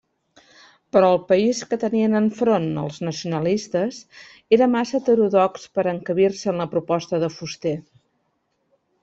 [0.95, 3.99] Però el país que tenien enfront els nacionalistes
[4.59, 7.77] era massa heterodox per a encabir-se en la proposta de Fuster.